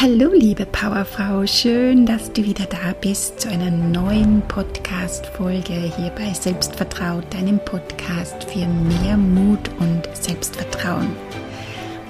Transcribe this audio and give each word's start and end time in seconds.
Hallo 0.00 0.30
liebe 0.32 0.64
Powerfrau, 0.64 1.44
schön, 1.44 2.06
dass 2.06 2.32
du 2.32 2.44
wieder 2.44 2.66
da 2.66 2.94
bist 3.00 3.40
zu 3.40 3.48
einer 3.48 3.72
neuen 3.72 4.42
Podcast-Folge 4.42 5.72
hier 5.72 6.12
bei 6.14 6.32
Selbstvertraut, 6.32 7.24
deinem 7.34 7.58
Podcast 7.58 8.44
für 8.44 8.64
mehr 8.64 9.16
Mut 9.16 9.58
und 9.80 10.02
Selbstvertrauen. 10.12 11.08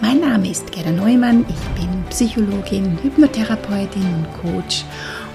Mein 0.03 0.21
Name 0.21 0.51
ist 0.51 0.71
Gerda 0.71 0.91
Neumann, 0.91 1.47
ich 1.49 1.81
bin 1.81 2.05
Psychologin, 2.11 2.99
Hypnotherapeutin 3.03 4.03
und 4.03 4.27
Coach. 4.43 4.85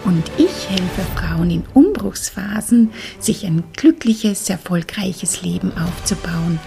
Und 0.05 0.23
ich 0.37 0.69
helfe 0.69 1.01
Frauen 1.15 1.49
in 1.49 1.63
Umbruchsphasen, 1.73 2.91
sich 3.17 3.47
ein 3.47 3.63
glückliches, 3.75 4.47
erfolgreiches 4.51 5.41
Leben 5.41 5.71
aufzubauen, 5.75 6.59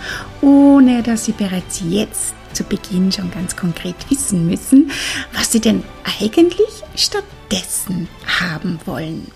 ohne 0.42 1.04
dass 1.04 1.26
sie 1.26 1.32
bereits 1.32 1.80
jetzt 1.88 2.34
zu 2.57 2.64
Beginn 2.64 3.12
schon 3.12 3.30
ganz 3.30 3.54
konkret 3.54 3.95
wissen 4.11 4.46
müssen, 4.46 4.91
was 5.32 5.52
sie 5.52 5.61
denn 5.61 5.84
eigentlich 6.20 6.83
stattdessen 6.97 8.09
haben 8.41 8.80
wollen. 8.87 9.30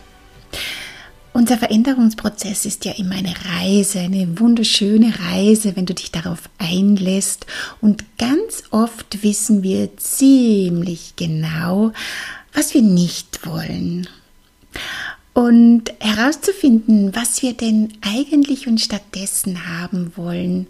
Unser 1.32 1.58
Veränderungsprozess 1.58 2.66
ist 2.66 2.84
ja 2.84 2.92
immer 2.92 3.14
eine 3.14 3.34
Reise, 3.58 4.00
eine 4.00 4.40
wunderschöne 4.40 5.14
Reise, 5.30 5.76
wenn 5.76 5.86
du 5.86 5.94
dich 5.94 6.10
darauf 6.10 6.50
einlässt. 6.58 7.46
Und 7.80 8.04
ganz 8.18 8.64
oft 8.70 9.22
wissen 9.22 9.62
wir 9.62 9.96
ziemlich 9.96 11.14
genau, 11.14 11.92
was 12.52 12.74
wir 12.74 12.82
nicht 12.82 13.46
wollen. 13.46 14.08
Und 15.40 15.84
herauszufinden, 16.00 17.16
was 17.16 17.40
wir 17.40 17.54
denn 17.54 17.94
eigentlich 18.02 18.66
und 18.66 18.78
stattdessen 18.78 19.66
haben 19.66 20.12
wollen, 20.14 20.66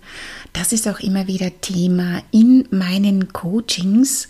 das 0.52 0.72
ist 0.72 0.86
auch 0.86 1.00
immer 1.00 1.26
wieder 1.26 1.60
Thema 1.60 2.22
in 2.30 2.68
meinen 2.70 3.32
Coachings, 3.32 4.28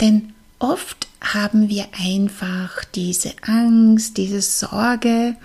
denn 0.00 0.32
oft 0.58 1.08
haben 1.20 1.68
wir 1.68 1.88
einfach 2.02 2.86
diese 2.94 3.34
Angst, 3.42 4.16
diese 4.16 4.40
Sorge, 4.40 5.36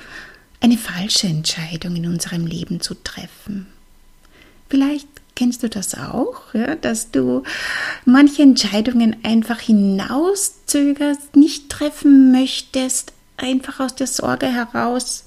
eine 0.62 0.78
falsche 0.78 1.28
Entscheidung 1.28 1.98
in 1.98 2.08
unserem 2.08 2.46
Leben 2.46 2.80
zu 2.80 2.94
treffen. 2.94 3.68
Vielleicht 4.70 5.10
kennst 5.36 5.62
du 5.62 5.68
das 5.68 5.94
auch, 5.96 6.54
ja, 6.54 6.76
dass 6.76 7.12
du 7.12 7.44
manche 8.06 8.44
Entscheidungen 8.44 9.18
einfach 9.24 9.60
hinauszögerst, 9.60 11.36
nicht 11.36 11.68
treffen 11.68 12.32
möchtest, 12.32 13.12
einfach 13.38 13.80
aus 13.80 13.96
der 13.96 14.08
Sorge 14.08 14.48
heraus, 14.48 15.26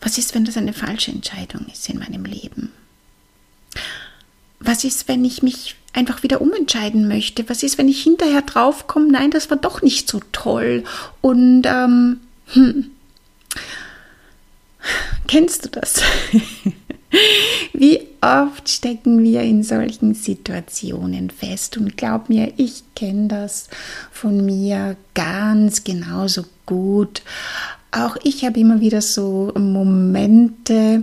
was 0.00 0.18
ist, 0.18 0.34
wenn 0.34 0.44
das 0.44 0.56
eine 0.56 0.72
falsche 0.72 1.12
Entscheidung 1.12 1.66
ist 1.72 1.88
in 1.88 1.98
meinem 1.98 2.24
Leben? 2.24 2.72
Was 4.60 4.84
ist, 4.84 5.08
wenn 5.08 5.24
ich 5.24 5.42
mich 5.42 5.76
einfach 5.92 6.22
wieder 6.22 6.40
umentscheiden 6.40 7.08
möchte? 7.08 7.48
Was 7.48 7.62
ist, 7.62 7.78
wenn 7.78 7.88
ich 7.88 8.02
hinterher 8.02 8.42
draufkomme, 8.42 9.10
nein, 9.10 9.30
das 9.30 9.50
war 9.50 9.56
doch 9.56 9.82
nicht 9.82 10.08
so 10.08 10.20
toll? 10.32 10.84
Und 11.20 11.62
ähm, 11.66 12.20
hm, 12.46 12.90
kennst 15.26 15.64
du 15.64 15.68
das? 15.68 16.02
Wie 17.72 18.00
oft 18.20 18.68
stecken 18.68 19.22
wir 19.22 19.42
in 19.42 19.62
solchen 19.62 20.14
Situationen 20.14 21.30
fest? 21.30 21.76
Und 21.76 21.96
glaub 21.96 22.28
mir, 22.28 22.52
ich 22.56 22.82
kenne 22.94 23.28
das 23.28 23.68
von 24.10 24.44
mir 24.44 24.96
ganz 25.14 25.84
genauso 25.84 26.44
gut. 26.68 27.22
Auch 27.90 28.16
ich 28.22 28.44
habe 28.44 28.60
immer 28.60 28.80
wieder 28.80 29.00
so 29.00 29.52
Momente, 29.56 31.02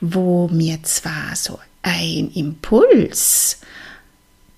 wo 0.00 0.48
mir 0.48 0.82
zwar 0.82 1.36
so 1.36 1.58
ein 1.82 2.30
Impuls 2.32 3.58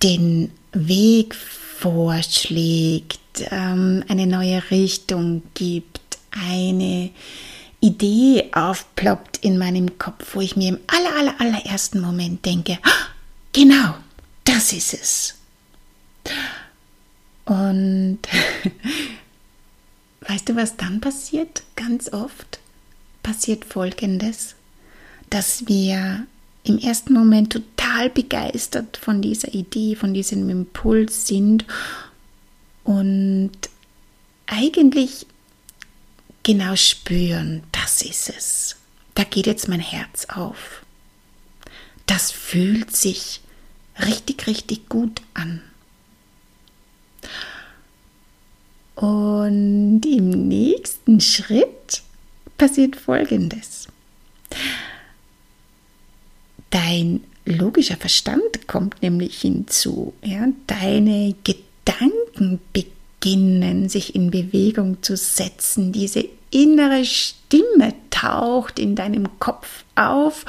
den 0.02 0.52
Weg 0.72 1.34
vorschlägt, 1.34 3.18
ähm, 3.50 4.04
eine 4.08 4.26
neue 4.26 4.62
Richtung 4.70 5.42
gibt, 5.54 6.00
eine 6.30 7.10
Idee 7.80 8.50
aufploppt 8.52 9.38
in 9.38 9.58
meinem 9.58 9.98
Kopf, 9.98 10.34
wo 10.34 10.40
ich 10.40 10.56
mir 10.56 10.68
im 10.70 10.78
aller, 10.86 11.16
aller, 11.16 11.40
allerersten 11.40 12.00
Moment 12.00 12.46
denke, 12.46 12.78
ah, 12.82 13.08
genau, 13.52 13.94
das 14.44 14.72
ist 14.72 14.94
es. 14.94 15.34
Und 17.44 18.20
weißt 20.28 20.48
du, 20.48 20.56
was 20.56 20.76
dann 20.76 21.00
passiert? 21.00 21.62
Ganz 21.76 22.12
oft 22.12 22.58
passiert 23.22 23.64
Folgendes, 23.64 24.54
dass 25.30 25.66
wir 25.66 26.26
im 26.64 26.78
ersten 26.78 27.12
Moment 27.12 27.52
total 27.52 28.08
begeistert 28.10 28.96
von 28.96 29.20
dieser 29.20 29.52
Idee, 29.54 29.96
von 29.96 30.14
diesem 30.14 30.48
Impuls 30.48 31.26
sind 31.26 31.64
und 32.84 33.52
eigentlich 34.46 35.26
genau 36.42 36.76
spüren, 36.76 37.62
das 37.72 38.02
ist 38.02 38.30
es. 38.30 38.76
Da 39.14 39.24
geht 39.24 39.46
jetzt 39.46 39.68
mein 39.68 39.80
Herz 39.80 40.26
auf. 40.26 40.84
Das 42.06 42.30
fühlt 42.30 42.94
sich 42.94 43.40
richtig, 43.98 44.46
richtig 44.46 44.88
gut 44.88 45.22
an. 45.34 45.62
Und 48.94 50.02
im 50.06 50.48
nächsten 50.48 51.20
Schritt 51.20 52.02
passiert 52.56 52.96
Folgendes. 52.96 53.88
Dein 56.70 57.24
logischer 57.44 57.96
Verstand 57.96 58.66
kommt 58.66 59.02
nämlich 59.02 59.40
hinzu. 59.40 60.14
Ja? 60.22 60.46
Deine 60.66 61.34
Gedanken 61.44 62.60
beginnen 62.72 63.88
sich 63.88 64.14
in 64.14 64.30
Bewegung 64.30 65.02
zu 65.02 65.16
setzen. 65.16 65.92
Diese 65.92 66.28
innere 66.50 67.04
Stimme 67.04 67.94
taucht 68.10 68.78
in 68.78 68.94
deinem 68.94 69.38
Kopf 69.40 69.84
auf 69.96 70.44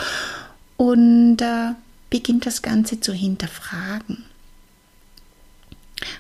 und 0.78 1.42
äh, 1.42 1.74
beginnt 2.10 2.46
das 2.46 2.62
Ganze 2.62 3.00
zu 3.00 3.12
hinterfragen. 3.12 4.26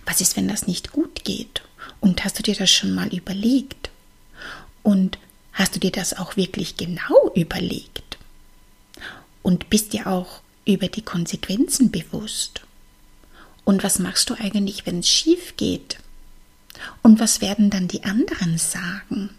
Was 0.05 0.21
ist, 0.21 0.35
wenn 0.37 0.47
das 0.47 0.67
nicht 0.67 0.91
gut 0.91 1.23
geht? 1.23 1.61
Und 1.99 2.23
hast 2.23 2.39
du 2.39 2.43
dir 2.43 2.55
das 2.55 2.71
schon 2.71 2.93
mal 2.93 3.07
überlegt? 3.13 3.89
Und 4.83 5.17
hast 5.53 5.75
du 5.75 5.79
dir 5.79 5.91
das 5.91 6.17
auch 6.17 6.35
wirklich 6.37 6.77
genau 6.77 7.31
überlegt? 7.35 8.17
Und 9.41 9.69
bist 9.69 9.93
dir 9.93 10.07
auch 10.07 10.41
über 10.65 10.87
die 10.87 11.01
Konsequenzen 11.01 11.91
bewusst? 11.91 12.61
Und 13.63 13.83
was 13.83 13.99
machst 13.99 14.29
du 14.29 14.35
eigentlich, 14.35 14.85
wenn 14.85 14.99
es 14.99 15.09
schief 15.09 15.55
geht? 15.57 15.97
Und 17.01 17.19
was 17.19 17.41
werden 17.41 17.69
dann 17.69 17.87
die 17.87 18.03
anderen 18.03 18.57
sagen? 18.57 19.31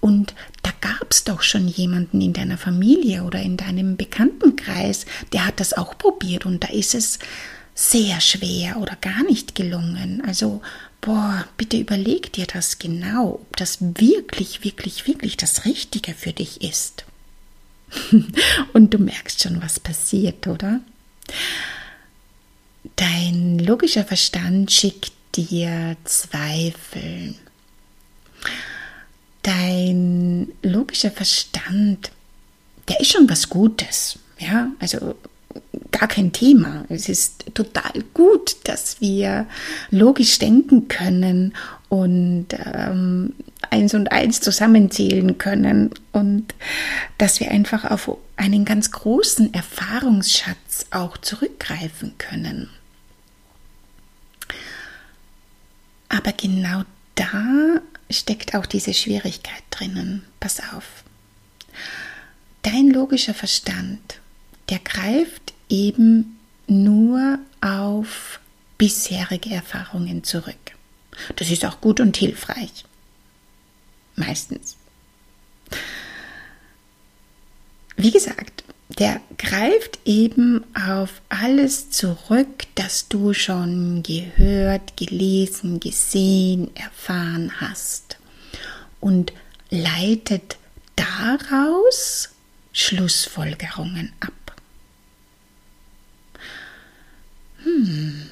Und 0.00 0.34
da 0.62 0.70
gab 0.80 1.10
es 1.10 1.24
doch 1.24 1.42
schon 1.42 1.68
jemanden 1.68 2.20
in 2.20 2.32
deiner 2.32 2.58
Familie 2.58 3.24
oder 3.24 3.40
in 3.40 3.56
deinem 3.56 3.96
Bekanntenkreis, 3.96 5.06
der 5.32 5.46
hat 5.46 5.60
das 5.60 5.72
auch 5.72 5.96
probiert 5.96 6.44
und 6.44 6.62
da 6.62 6.68
ist 6.68 6.94
es 6.94 7.18
sehr 7.74 8.20
schwer 8.20 8.76
oder 8.76 8.96
gar 8.96 9.22
nicht 9.24 9.54
gelungen. 9.54 10.22
Also, 10.26 10.60
boah, 11.04 11.46
bitte 11.58 11.76
überleg 11.76 12.32
dir 12.32 12.46
das 12.46 12.78
genau, 12.78 13.34
ob 13.34 13.56
das 13.58 13.78
wirklich, 13.80 14.64
wirklich, 14.64 15.06
wirklich 15.06 15.36
das 15.36 15.66
Richtige 15.66 16.14
für 16.14 16.32
dich 16.32 16.62
ist. 16.62 17.04
und 18.72 18.94
du 18.94 18.98
merkst 18.98 19.42
schon, 19.42 19.62
was 19.62 19.78
passiert, 19.78 20.46
oder? 20.46 20.80
Dein 22.96 23.58
logischer 23.58 24.04
Verstand 24.04 24.72
schickt 24.72 25.12
dir 25.34 25.96
Zweifel. 26.04 27.34
Dein 29.42 30.52
logischer 30.62 31.10
Verstand, 31.10 32.12
der 32.88 33.00
ist 33.00 33.12
schon 33.12 33.28
was 33.28 33.50
Gutes. 33.50 34.18
Ja, 34.38 34.68
also 34.78 35.16
gar 35.90 36.08
kein 36.08 36.32
Thema. 36.32 36.84
Es 36.88 37.08
ist 37.08 37.54
total 37.54 38.02
gut, 38.12 38.56
dass 38.64 39.00
wir 39.00 39.46
logisch 39.90 40.38
denken 40.38 40.88
können 40.88 41.54
und 41.88 42.48
ähm, 42.52 43.34
eins 43.70 43.94
und 43.94 44.10
eins 44.12 44.40
zusammenzählen 44.40 45.38
können 45.38 45.90
und 46.12 46.54
dass 47.18 47.40
wir 47.40 47.50
einfach 47.50 47.90
auf 47.90 48.16
einen 48.36 48.64
ganz 48.64 48.90
großen 48.90 49.54
Erfahrungsschatz 49.54 50.86
auch 50.90 51.16
zurückgreifen 51.18 52.14
können. 52.18 52.70
Aber 56.08 56.32
genau 56.32 56.82
da 57.14 57.80
steckt 58.10 58.54
auch 58.54 58.66
diese 58.66 58.94
Schwierigkeit 58.94 59.62
drinnen. 59.70 60.24
Pass 60.40 60.60
auf. 60.60 61.04
Dein 62.62 62.90
logischer 62.90 63.34
Verstand, 63.34 64.20
der 64.68 64.78
greift 64.78 65.54
eben 65.68 66.38
nur 66.66 67.38
auf 67.60 68.40
bisherige 68.78 69.50
Erfahrungen 69.50 70.24
zurück. 70.24 70.54
Das 71.36 71.50
ist 71.50 71.64
auch 71.64 71.80
gut 71.80 72.00
und 72.00 72.16
hilfreich. 72.16 72.84
Meistens. 74.16 74.76
Wie 77.96 78.10
gesagt, 78.10 78.64
der 78.98 79.20
greift 79.38 79.98
eben 80.04 80.64
auf 80.74 81.22
alles 81.28 81.90
zurück, 81.90 82.64
das 82.74 83.08
du 83.08 83.32
schon 83.32 84.02
gehört, 84.02 84.96
gelesen, 84.96 85.80
gesehen, 85.80 86.74
erfahren 86.76 87.60
hast 87.60 88.18
und 89.00 89.32
leitet 89.70 90.58
daraus 90.96 92.30
Schlussfolgerungen 92.72 94.12
ab. 94.20 94.32
Hm, 97.62 98.28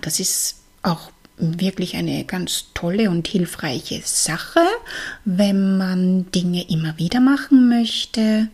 das 0.00 0.20
ist 0.20 0.56
auch 0.82 1.10
wirklich 1.36 1.96
eine 1.96 2.24
ganz 2.24 2.66
tolle 2.74 3.10
und 3.10 3.26
hilfreiche 3.26 4.00
Sache, 4.04 4.60
wenn 5.24 5.76
man 5.76 6.30
Dinge 6.30 6.68
immer 6.68 6.96
wieder 6.98 7.20
machen 7.20 7.68
möchte, 7.68 8.48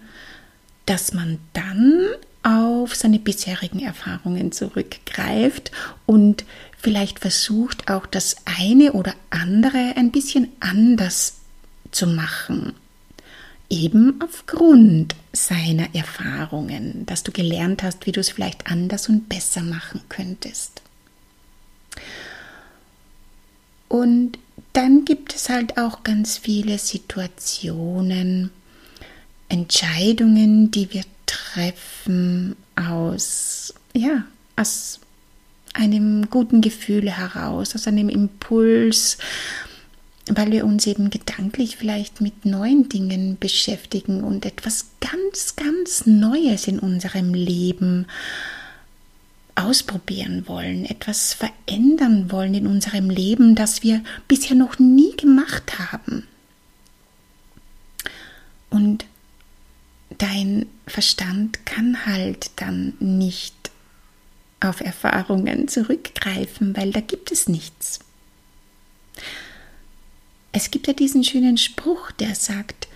dass 0.87 1.13
man 1.13 1.39
dann 1.53 2.07
auf 2.43 2.95
seine 2.95 3.19
bisherigen 3.19 3.81
Erfahrungen 3.81 4.53
zurückgreift 4.53 5.71
und 6.07 6.45
vielleicht 6.79 7.19
versucht 7.19 7.91
auch 7.91 8.07
das 8.07 8.37
eine 8.45 8.93
oder 8.93 9.15
andere 9.31 9.95
ein 9.97 10.11
bisschen 10.13 10.49
anders 10.61 11.35
zu 11.91 12.07
machen. 12.07 12.75
Eben 13.69 14.19
aufgrund 14.23 15.15
seiner 15.33 15.95
Erfahrungen, 15.95 17.05
dass 17.05 17.23
du 17.23 17.33
gelernt 17.33 17.83
hast, 17.83 18.07
wie 18.07 18.13
du 18.13 18.21
es 18.21 18.31
vielleicht 18.31 18.71
anders 18.71 19.11
und 19.11 19.29
besser 19.29 19.63
machen 19.63 20.01
könntest. 20.09 20.81
Und 23.89 24.39
dann 24.73 25.05
gibt 25.05 25.35
es 25.35 25.49
halt 25.49 25.79
auch 25.79 26.03
ganz 26.05 26.39
viele 26.39 26.79
Situationen, 26.79 28.51
Entscheidungen, 29.49 30.71
die 30.71 30.93
wir 30.93 31.05
treffen 31.27 32.55
aus, 32.77 33.75
ja, 33.95 34.25
aus 34.57 35.01
einem 35.75 36.29
guten 36.31 36.61
Gefühl 36.61 37.11
heraus, 37.11 37.75
aus 37.75 37.87
einem 37.87 38.09
Impuls, 38.09 39.19
weil 40.29 40.53
wir 40.53 40.67
uns 40.67 40.87
eben 40.87 41.09
gedanklich 41.11 41.77
vielleicht 41.77 42.21
mit 42.21 42.45
neuen 42.45 42.89
Dingen 42.89 43.39
beschäftigen 43.39 44.23
und 44.23 44.45
etwas 44.45 44.87
ganz, 45.01 45.57
ganz 45.57 46.07
Neues 46.07 46.67
in 46.67 46.79
unserem 46.79 47.33
Leben 47.33 48.07
ausprobieren 49.59 50.47
wollen, 50.47 50.85
etwas 50.85 51.35
verändern 51.35 52.31
wollen 52.31 52.55
in 52.55 52.67
unserem 52.67 53.11
Leben, 53.11 53.55
das 53.55 53.83
wir 53.83 54.03
bisher 54.29 54.57
noch 54.57 54.79
nie 54.79 55.17
gemacht 55.17 55.79
haben. 55.79 56.27
Und 58.71 59.05
dein 60.19 60.67
Verstand 60.87 61.65
kann 61.67 62.07
halt 62.07 62.51
dann 62.57 62.95
nicht 63.01 63.55
auf 64.61 64.81
Erfahrungen 64.81 65.69
zurückgreifen, 65.69 66.77
weil 66.77 66.93
da 66.93 67.01
gibt 67.01 67.31
es 67.31 67.49
nichts. 67.49 68.01
Es 70.53 70.71
gibt 70.71 70.87
ja 70.87 70.93
diesen 70.93 71.25
schönen 71.25 71.59
Spruch, 71.59 72.11
der 72.13 72.35
sagt, 72.35 72.89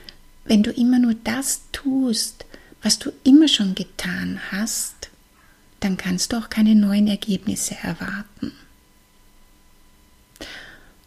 wenn 0.44 0.62
du 0.62 0.70
immer 0.72 0.98
nur 0.98 1.14
das 1.14 1.62
tust, 1.70 2.44
was 2.82 2.98
du 2.98 3.12
immer 3.22 3.46
schon 3.46 3.74
getan 3.74 4.40
hast, 4.50 5.11
dann 5.82 5.96
kannst 5.96 6.32
du 6.32 6.36
auch 6.36 6.48
keine 6.48 6.74
neuen 6.74 7.08
Ergebnisse 7.08 7.76
erwarten. 7.82 8.52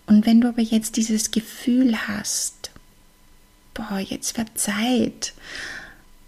Und 0.05 0.25
wenn 0.25 0.41
du 0.41 0.49
aber 0.49 0.61
jetzt 0.61 0.97
dieses 0.97 1.31
Gefühl 1.31 2.07
hast, 2.07 2.71
boah, 3.73 3.99
jetzt 3.99 4.37
wird 4.37 4.57
Zeit, 4.57 5.33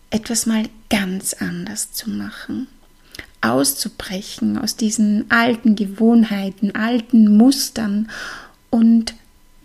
etwas 0.09 0.45
mal 0.45 0.69
ganz 0.89 1.33
anders 1.33 1.91
zu 1.91 2.09
machen, 2.09 2.67
auszubrechen 3.41 4.57
aus 4.57 4.77
diesen 4.77 5.29
alten 5.29 5.75
Gewohnheiten, 5.75 6.73
alten 6.73 7.37
Mustern 7.37 8.09
und 8.69 9.13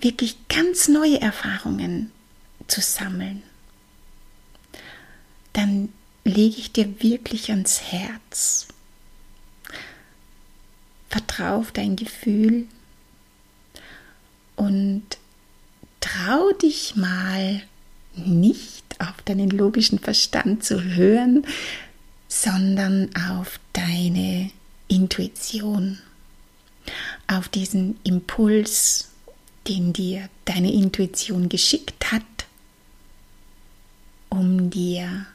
wirklich 0.00 0.36
ganz 0.48 0.88
neue 0.88 1.20
Erfahrungen 1.20 2.10
zu 2.66 2.80
sammeln, 2.80 3.42
dann 5.52 5.90
lege 6.24 6.56
ich 6.58 6.72
dir 6.72 7.02
wirklich 7.02 7.50
ans 7.50 7.80
Herz. 7.80 8.68
Vertrau 11.12 11.58
auf 11.58 11.72
dein 11.72 11.94
Gefühl 11.94 12.66
und 14.56 15.02
trau 16.00 16.50
dich 16.52 16.96
mal 16.96 17.62
nicht 18.14 18.82
auf 18.98 19.20
deinen 19.22 19.50
logischen 19.50 19.98
Verstand 19.98 20.64
zu 20.64 20.82
hören, 20.82 21.46
sondern 22.28 23.10
auf 23.30 23.60
deine 23.74 24.50
Intuition, 24.88 25.98
auf 27.26 27.48
diesen 27.48 27.98
Impuls, 28.04 29.10
den 29.68 29.92
dir 29.92 30.30
deine 30.46 30.72
Intuition 30.72 31.50
geschickt 31.50 32.10
hat, 32.10 32.22
um 34.30 34.70
dir 34.70 35.26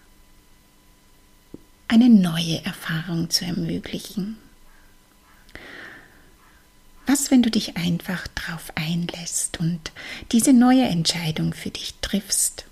eine 1.87 2.09
neue 2.09 2.65
Erfahrung 2.65 3.29
zu 3.29 3.45
ermöglichen. 3.45 4.37
Was, 7.07 7.31
wenn 7.31 7.41
du 7.41 7.49
dich 7.49 7.77
einfach 7.77 8.27
darauf 8.27 8.71
einlässt 8.75 9.59
und 9.59 9.91
diese 10.33 10.51
neue 10.51 10.83
Entscheidung 10.83 11.53
für 11.53 11.69
dich 11.69 11.95
triffst? 12.01 12.65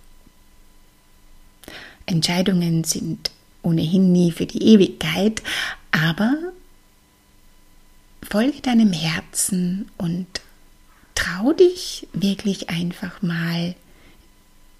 Entscheidungen 2.06 2.84
sind 2.84 3.32
ohnehin 3.64 4.12
nie 4.12 4.32
für 4.32 4.46
die 4.46 4.62
Ewigkeit, 4.62 5.42
aber 5.92 6.36
folge 8.22 8.62
deinem 8.62 8.92
Herzen 8.92 9.90
und 9.98 10.28
trau 11.16 11.54
dich 11.54 12.08
wirklich 12.12 12.70
einfach 12.70 13.22
mal 13.22 13.74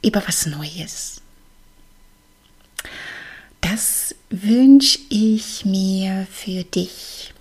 über 0.04 0.22
was 0.28 0.46
Neues. 0.46 1.22
Das 3.62 4.14
wünsche 4.30 5.00
ich 5.10 5.66
mir 5.66 6.28
für 6.30 6.64
dich, 6.64 7.34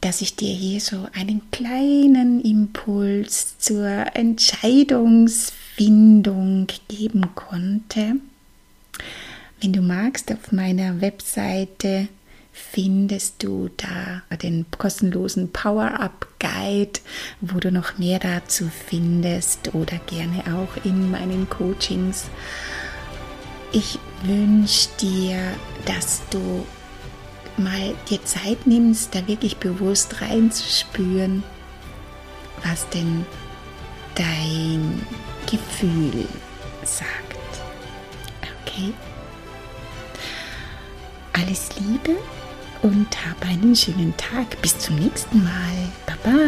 dass 0.00 0.20
ich 0.20 0.36
dir 0.36 0.54
hier 0.54 0.80
so 0.80 1.08
einen 1.12 1.50
kleinen 1.50 2.40
Impuls 2.40 3.58
zur 3.58 4.14
Entscheidungsfindung 4.14 6.68
geben 6.88 7.34
konnte. 7.34 8.14
Wenn 9.60 9.72
du 9.72 9.82
magst, 9.82 10.30
auf 10.30 10.52
meiner 10.52 11.00
Webseite 11.00 12.06
findest 12.52 13.42
du 13.42 13.70
da 13.76 14.22
den 14.36 14.66
kostenlosen 14.76 15.50
Power-Up-Guide, 15.52 17.00
wo 17.40 17.58
du 17.58 17.72
noch 17.72 17.98
mehr 17.98 18.18
dazu 18.18 18.68
findest 18.68 19.74
oder 19.74 19.98
gerne 20.06 20.44
auch 20.54 20.84
in 20.84 21.10
meinen 21.10 21.48
Coachings. 21.48 22.26
Ich 23.72 23.98
wünsche 24.22 24.88
dir, 25.00 25.40
dass 25.86 26.22
du 26.30 26.64
mal 27.58 27.94
dir 28.08 28.24
Zeit 28.24 28.66
nimmst, 28.66 29.14
da 29.14 29.26
wirklich 29.26 29.56
bewusst 29.56 30.20
reinzuspüren, 30.20 31.42
was 32.64 32.88
denn 32.90 33.26
dein 34.14 35.06
Gefühl 35.50 36.26
sagt. 36.84 37.38
Okay? 38.66 38.92
Alles 41.32 41.68
Liebe 41.78 42.18
und 42.82 43.08
hab 43.26 43.42
einen 43.42 43.74
schönen 43.74 44.16
Tag. 44.16 44.60
Bis 44.62 44.78
zum 44.78 44.96
nächsten 44.96 45.42
Mal. 45.42 45.88
Baba. 46.06 46.38